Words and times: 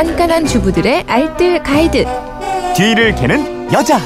깐깐한 0.00 0.46
주부들의 0.46 1.04
알뜰 1.06 1.62
가이드. 1.62 2.06
뒤를 2.74 3.14
캐는 3.14 3.70
여자. 3.70 4.00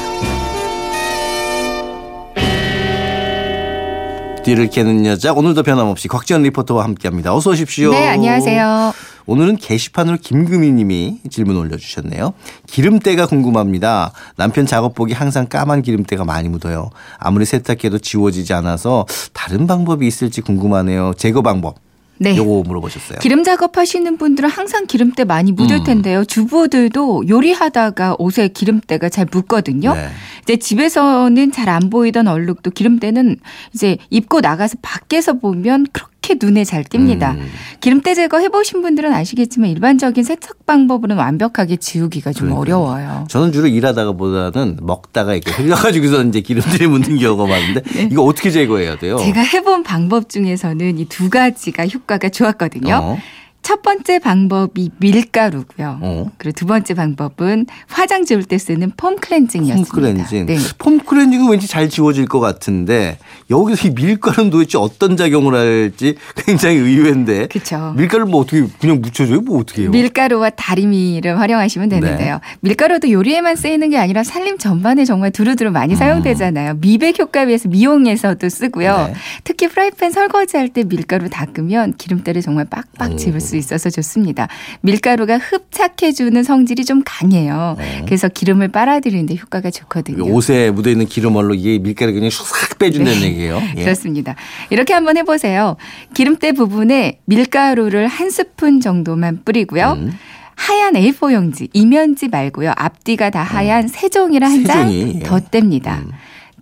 뒤를 4.42 4.68
캐는 4.70 5.06
여자 5.06 5.32
오늘도 5.32 5.62
변함없이 5.62 6.08
곽지연 6.08 6.42
리포터와 6.42 6.82
함께합니다. 6.82 7.32
어서 7.32 7.50
오십시오. 7.50 7.92
네, 7.92 8.08
안녕하세요. 8.08 8.92
오늘은 9.26 9.56
게시판으로 9.58 10.16
김금희 10.20 10.72
님이 10.72 11.20
질문 11.30 11.56
올려주셨네요. 11.58 12.34
기름때가 12.66 13.26
궁금합니다. 13.26 14.10
남편 14.34 14.66
작업복이 14.66 15.12
항상 15.12 15.46
까만 15.46 15.82
기름때가 15.82 16.24
많이 16.24 16.48
묻어요. 16.48 16.90
아무리 17.18 17.44
세탁해도 17.44 18.00
지워지지 18.00 18.52
않아서 18.52 19.06
다른 19.32 19.68
방법이 19.68 20.08
있을지 20.08 20.40
궁금하네요. 20.40 21.12
제거 21.16 21.40
방법. 21.40 21.83
네. 22.18 22.36
요거 22.36 22.62
물어보셨어요. 22.66 23.18
기름 23.18 23.42
작업하시는 23.44 24.16
분들은 24.16 24.48
항상 24.48 24.86
기름때 24.86 25.24
많이 25.24 25.52
묻을 25.52 25.78
음. 25.78 25.84
텐데요. 25.84 26.24
주부들도 26.24 27.28
요리하다가 27.28 28.16
옷에 28.18 28.48
기름때가 28.48 29.08
잘 29.08 29.26
묻거든요. 29.30 29.94
네. 29.94 30.08
이제 30.42 30.56
집에서는 30.56 31.50
잘 31.52 31.64
안 31.74 31.90
보이던 31.90 32.28
얼룩도 32.28 32.70
기름때는 32.70 33.36
이제 33.74 33.96
입고 34.10 34.40
나가서 34.42 34.76
밖에서 34.82 35.32
보면 35.34 35.86
그렇게 35.92 36.13
눈에 36.40 36.64
잘 36.64 36.82
띕니다. 36.84 37.36
음. 37.36 37.50
기름때 37.80 38.14
제거 38.14 38.38
해보신 38.38 38.82
분들은 38.82 39.12
아시겠지만 39.12 39.70
일반적인 39.70 40.24
세척 40.24 40.64
방법으로는 40.66 41.16
완벽하게 41.22 41.76
지우기가 41.76 42.32
좀 42.32 42.48
그러니까요. 42.48 42.60
어려워요. 42.78 43.26
저는 43.28 43.52
주로 43.52 43.66
일하다가보다는 43.66 44.78
먹다가 44.82 45.34
이렇게 45.34 45.50
흘려가지고서 45.52 46.24
이제 46.24 46.40
기름들이 46.40 46.86
묻는 46.86 47.18
경우가 47.18 47.46
많은데 47.46 47.82
이거 48.10 48.22
어떻게 48.24 48.50
제거해야 48.50 48.96
돼요? 48.98 49.16
네. 49.16 49.26
제가 49.26 49.40
해본 49.42 49.82
방법 49.82 50.28
중에서는 50.28 50.98
이 50.98 51.04
두 51.08 51.28
가지가 51.30 51.86
효과가 51.86 52.30
좋았거든요. 52.30 52.94
어. 53.00 53.18
첫 53.64 53.80
번째 53.80 54.18
방법이 54.18 54.90
밀가루고요. 54.98 55.98
어. 56.02 56.30
그리고 56.36 56.54
두 56.54 56.66
번째 56.66 56.92
방법은 56.92 57.66
화장 57.88 58.26
지울 58.26 58.44
때 58.44 58.58
쓰는 58.58 58.92
foam 58.94 59.16
cleansing이었습니다. 59.16 59.90
foam 59.90 60.00
cleansing. 60.02 60.46
네. 60.46 60.58
foam 60.78 60.98
cleansing은 60.98 61.50
왠지 61.50 61.66
잘 61.66 61.88
지워질 61.88 62.26
것 62.26 62.40
같은데 62.40 63.16
여기서 63.50 63.88
이 63.88 63.90
밀가루는 63.92 64.50
도대체 64.50 64.76
어떤 64.76 65.16
작용을 65.16 65.54
할지 65.54 66.16
굉장히 66.44 66.76
의외인데. 66.76 67.48
그쵸. 67.48 67.94
밀가루 67.96 68.26
뭐 68.26 68.42
어떻게 68.42 68.66
그냥 68.78 69.00
묻혀줘요? 69.00 69.40
뭐 69.40 69.60
어떻게 69.60 69.82
해요? 69.82 69.90
밀가루와 69.90 70.50
다리미를 70.50 71.40
활용하시면 71.40 71.88
네. 71.88 72.00
되는데요. 72.00 72.40
밀가루도 72.60 73.10
요리에만 73.10 73.56
쓰이는 73.56 73.88
게 73.88 73.96
아니라 73.96 74.24
살림 74.24 74.58
전반에 74.58 75.06
정말 75.06 75.30
두루두루 75.30 75.70
많이 75.70 75.96
사용되잖아요. 75.96 76.74
미백 76.82 77.18
효과 77.18 77.40
위해서 77.40 77.70
미용에서도 77.70 78.46
쓰고요. 78.46 79.06
음. 79.08 79.12
네. 79.14 79.18
특히 79.42 79.68
프라이팬 79.68 80.10
설거지할 80.10 80.68
때 80.68 80.84
밀가루 80.84 81.30
닦으면 81.30 81.94
기름때를 81.96 82.42
정말 82.42 82.66
빡빡 82.66 83.16
지울 83.16 83.40
수 83.40 83.53
있어서 83.58 83.90
좋습니다. 83.90 84.48
밀가루가 84.80 85.38
흡착해주는 85.38 86.42
성질이 86.42 86.84
좀 86.84 87.02
강해요. 87.04 87.76
그래서 88.04 88.28
기름을 88.28 88.68
빨아들이는데 88.68 89.36
효과가 89.36 89.70
좋거든요. 89.70 90.24
옷에 90.24 90.70
묻어있는 90.70 91.06
기름 91.06 91.36
얼로 91.36 91.54
이게 91.54 91.78
밀가루 91.78 92.12
그냥 92.12 92.30
싹 92.30 92.78
빼준다는 92.78 93.20
네. 93.20 93.26
얘기예요. 93.26 93.60
예. 93.76 93.82
그렇습니다. 93.82 94.34
이렇게 94.70 94.92
한번 94.92 95.16
해보세요. 95.16 95.76
기름때 96.14 96.52
부분에 96.52 97.20
밀가루를 97.24 98.06
한 98.06 98.30
스푼 98.30 98.80
정도만 98.80 99.42
뿌리고요. 99.44 99.92
음. 99.98 100.12
하얀 100.56 100.94
A4 100.94 101.32
용지, 101.32 101.68
이면지 101.72 102.28
말고요. 102.28 102.72
앞뒤가 102.76 103.30
다 103.30 103.42
하얀 103.42 103.88
세 103.88 104.08
종이를 104.08 104.46
한장 104.48 104.88
음. 104.88 105.12
예. 105.16 105.18
더 105.20 105.40
뗍니다. 105.40 106.04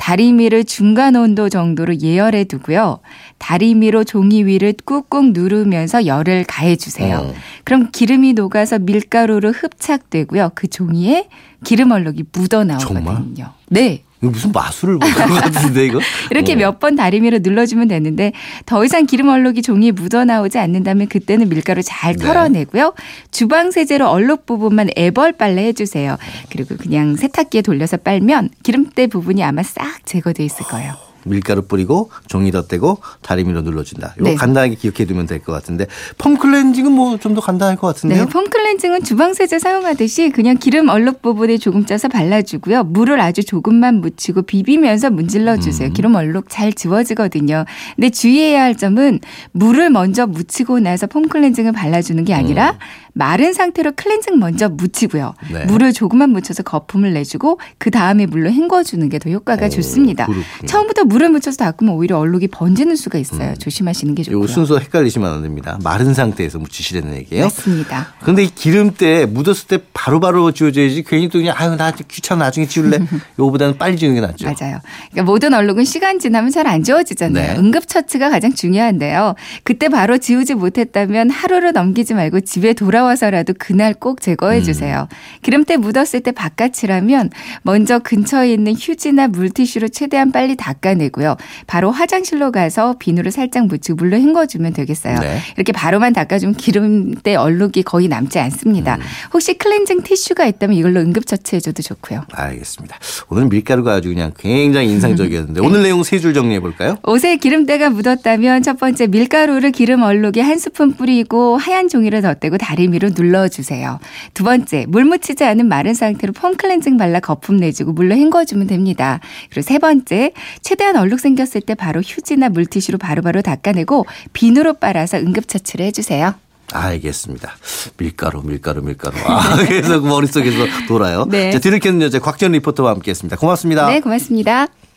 다리미를 0.03 0.65
중간 0.65 1.15
온도 1.15 1.49
정도로 1.49 2.01
예열해 2.01 2.45
두고요. 2.45 2.99
다리미로 3.39 4.03
종이 4.03 4.43
위를 4.43 4.75
꾹꾹 4.85 5.31
누르면서 5.33 6.07
열을 6.07 6.43
가해 6.49 6.75
주세요. 6.75 7.19
어. 7.19 7.35
그럼 7.63 7.93
기름이 7.93 8.33
녹아서 8.33 8.81
밀가루로 8.81 9.53
흡착되고요. 9.53 10.51
그 10.57 10.67
종이에 10.67 11.29
기름 11.63 11.93
얼룩이 11.93 12.25
묻어 12.33 12.65
나오거든요. 12.65 13.53
네. 13.69 14.03
이거 14.23 14.31
무슨 14.31 14.53
마술을 14.53 14.99
본것 14.99 15.29
같은데 15.29 15.87
이거? 15.87 16.01
이렇게 16.31 16.53
어. 16.53 16.57
몇번 16.57 16.95
다리미로 16.97 17.41
눌러주면 17.41 17.89
되는데 17.89 18.33
더 18.67 18.85
이상 18.85 19.07
기름 19.07 19.29
얼룩이 19.29 19.63
종이에 19.63 19.91
묻어 19.91 20.25
나오지 20.25 20.59
않는다면 20.59 21.09
그때는 21.09 21.49
밀가루 21.49 21.83
잘 21.83 22.17
네. 22.17 22.25
털어내고요. 22.25 22.95
주방 23.31 23.71
세제로 23.73 24.09
얼룩 24.09 24.47
부분만 24.47 24.91
애벌 24.97 25.33
빨래 25.33 25.65
해주세요. 25.67 26.17
그리고 26.51 26.77
그냥 26.77 27.17
세탁기에 27.17 27.63
돌려서 27.63 27.97
빨면 27.97 28.51
기름때 28.63 29.09
부분이 29.09 29.43
아마 29.43 29.63
싹 29.63 30.07
제거돼 30.07 30.45
있을 30.45 30.65
거예요. 30.67 31.12
밀가루 31.25 31.63
뿌리고 31.63 32.11
종이 32.27 32.51
덧대고 32.51 32.99
다리미로 33.23 33.63
눌러준다. 33.63 34.15
이거 34.17 34.25
네. 34.31 34.35
간단하게 34.35 34.75
기억해 34.77 35.05
두면 35.07 35.27
될 35.27 35.41
것 35.43 35.53
같은데 35.53 35.87
폼 36.19 36.37
클렌징은 36.37 36.93
뭐 36.93 37.17
좀 37.19 37.35
더 37.35 37.41
간단할 37.41 37.77
것 37.77 37.87
같은데요? 37.89 38.25
네, 38.25 38.31
폼 38.31 38.49
클렌징은 38.51 39.03
주방 39.05 39.33
세제 39.35 39.59
사용하듯이 39.59 40.31
그냥 40.31 40.57
기름 40.59 40.89
얼룩 40.89 41.23
부분에 41.23 41.57
조금 41.59 41.87
짜서 41.87 42.09
발라주고요. 42.09 42.85
물을 42.85 43.21
아주 43.21 43.45
조금만 43.45 44.01
묻히고 44.01 44.43
비비면서 44.43 45.11
문질러 45.11 45.57
주세요. 45.59 45.89
음. 45.89 45.93
기름 45.93 46.15
얼룩 46.15 46.47
잘 46.49 46.73
지워지거든요. 46.73 47.65
근데 47.97 48.11
주의해야 48.11 48.63
할 48.63 48.77
점은 48.77 49.21
물을 49.53 49.91
먼저 49.91 50.27
묻히고 50.27 50.81
나서 50.81 51.07
폼 51.07 51.29
클렌징을 51.29 51.73
발라주는 51.73 52.25
게 52.25 52.35
아니라 52.35 52.79
마른 53.15 53.53
상태로 53.53 53.93
클렌징 53.97 54.39
먼저 54.39 54.69
묻히고요. 54.69 55.35
음. 55.51 55.53
네. 55.53 55.65
물을 55.67 55.93
조금만 55.93 56.31
묻혀서 56.31 56.63
거품을 56.63 57.13
내주고 57.13 57.61
그 57.79 57.91
다음에 57.91 58.27
물로 58.27 58.51
헹궈주는 58.51 59.09
게 59.09 59.19
더 59.19 59.31
효과가 59.31 59.67
오, 59.67 59.69
좋습니다. 59.69 60.27
그렇군요. 60.27 60.67
처음부터 60.67 61.05
물을 61.13 61.29
묻혀서 61.29 61.59
닦으면 61.59 61.95
오히려 61.95 62.19
얼룩이 62.19 62.49
번지는 62.49 62.97
수가 62.97 63.19
있어요. 63.19 63.55
조심하시는 63.59 64.15
게 64.15 64.23
음. 64.23 64.33
요 64.33 64.41
좋고요. 64.41 64.47
순서 64.49 64.79
헷갈리시면 64.79 65.31
안 65.33 65.43
됩니다. 65.43 65.79
마른 65.85 66.15
상태에서 66.15 66.59
묻히시라는 66.59 67.15
얘기예요. 67.17 67.45
맞습니다. 67.45 68.15
근데 68.23 68.45
이 68.45 68.51
기름때 68.55 69.27
묻었을 69.27 69.67
때 69.69 69.79
바로바로 69.93 70.53
지워져야지 70.53 71.05
괜히 71.07 71.29
또 71.29 71.39
그냥 71.39 71.55
아유 71.59 71.77
나 71.77 71.91
귀찮아 71.93 72.45
나중에 72.47 72.67
지울래 72.67 72.99
요거보다는 73.39 73.77
빨리 73.79 73.97
지우는 73.97 74.15
게 74.15 74.27
낫죠. 74.27 74.47
맞아요. 74.47 74.81
그러니까 75.11 75.23
모든 75.25 75.53
얼룩은 75.55 75.85
시간 75.85 76.19
지나면 76.19 76.51
잘 76.51 76.63
안 76.67 76.83
지워지잖아요. 76.85 77.55
네. 77.55 77.59
응급 77.59 77.89
처치가 77.89 78.31
가장 78.31 78.53
중요한데요. 78.55 79.35
그때 79.65 79.89
바로 79.89 80.17
지우지 80.19 80.55
못했다면 80.55 81.29
하루를 81.29 81.73
넘기지 81.73 82.15
말고 82.15 82.41
집에 82.43 82.73
돌아와서라도 82.73 83.55
그날 83.59 83.93
꼭 83.95 84.21
제거해 84.21 84.59
음. 84.59 84.63
주세요. 84.63 85.09
기름때 85.43 85.77
묻었을 85.77 86.21
때 86.21 86.31
바깥이라면 86.33 87.31
먼저 87.63 87.99
근처에 87.99 88.53
있는 88.53 88.75
휴지나 88.79 89.29
물티슈로 89.29 89.89
최대한 89.89 90.31
빨리 90.33 90.57
닦아내 90.57 91.02
고요. 91.09 91.37
바로 91.67 91.91
화장실로 91.91 92.53
가서 92.53 92.95
비누를 92.99 93.31
살짝 93.33 93.67
묻히고 93.67 93.97
물로 93.97 94.17
헹궈주면 94.17 94.73
되겠어요. 94.73 95.19
네. 95.21 95.39
이렇게 95.57 95.73
바로만 95.73 96.13
닦아주면 96.13 96.55
기름때 96.55 97.35
얼룩이 97.35 97.83
거의 97.85 98.09
남지 98.09 98.39
않습니다. 98.39 98.97
음. 98.97 99.01
혹시 99.33 99.55
클렌징 99.55 100.03
티슈가 100.03 100.47
있다면 100.47 100.77
이걸로 100.77 101.01
응급처치해줘도 101.01 101.83
좋고요. 101.83 102.25
알겠습니다. 102.33 102.99
오늘 103.29 103.47
밀가루가 103.47 103.95
아주 103.95 104.09
그냥 104.09 104.33
굉장히 104.39 104.89
인상적이었는데 104.91 105.61
오늘 105.61 105.83
내용 105.83 106.03
세 106.03 106.19
줄 106.23 106.35
정리해 106.35 106.61
볼까요? 106.61 106.97
옷에 107.03 107.37
기름때가 107.37 107.91
묻었다면 107.91 108.63
첫 108.63 108.79
번째 108.79 109.09
밀가루를 109.09 109.73
기름 109.73 110.03
얼룩에 110.03 110.41
한 110.41 110.57
스푼 110.59 110.93
뿌리고 110.95 111.57
하얀 111.57 111.89
종이를 111.89 112.23
덧대고 112.23 112.59
다리미로 112.59 113.11
눌러주세요. 113.17 113.99
두 114.35 114.45
번째 114.45 114.87
물 114.89 115.05
묻히지 115.05 115.43
않은 115.43 115.67
마른 115.67 115.95
상태로 115.95 116.33
폼 116.33 116.57
클렌징 116.57 116.97
발라 116.99 117.19
거품 117.19 117.57
내주고 117.57 117.93
물로 117.93 118.15
헹궈주면 118.15 118.69
됩니다. 118.69 119.19
그리고 119.51 119.63
세 119.67 119.79
번째 119.81 120.33
최대한 120.63 120.92
얼룩 120.97 121.21
생겼을 121.21 121.61
때 121.61 121.75
바로 121.75 122.01
휴지나 122.01 122.49
물티슈로 122.49 122.99
바로바로 122.99 123.43
닦아내고 123.43 124.07
비누로 124.33 124.75
빨아서 124.75 125.19
응급처치를 125.19 125.87
해주세요. 125.87 126.35
알겠습니다. 126.73 127.55
밀가루, 127.99 128.43
밀가루, 128.43 128.83
밀가루. 128.83 129.17
아, 129.27 129.57
그 129.67 130.07
머릿속에서 130.07 130.67
돌아요. 130.89 131.27
네. 131.29 131.51
자, 131.51 131.59
뒤를 131.59 131.79
캐는 131.79 132.01
여자 132.03 132.19
곽지연 132.19 132.53
리포터와 132.53 132.93
함께 132.93 133.11
했습니다. 133.11 133.37
고맙습니다. 133.37 133.89
네 133.89 134.01
고맙습니다. 134.01 134.69